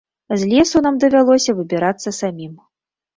[0.43, 2.57] З лесу нам давялося выбірацца самім.